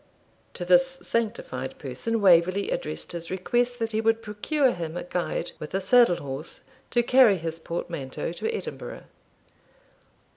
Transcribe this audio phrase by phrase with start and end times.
[0.55, 5.51] To this sanctified person Waverley addressed his request that he would procure him a guide,
[5.59, 9.03] with a saddle horse, to carry his portmanteau to Edinburgh.